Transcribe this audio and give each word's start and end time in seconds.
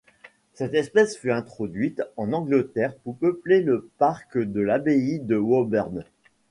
Cette 0.55 0.73
espèce 0.73 1.15
fut 1.15 1.29
introduite 1.31 2.01
en 2.17 2.33
Angleterre 2.33 2.95
pour 3.03 3.15
peupler 3.17 3.61
le 3.61 3.87
parc 3.99 4.39
de 4.39 4.59
l'Abbaye 4.59 5.19
de 5.19 5.35
Woburn. 5.37 6.03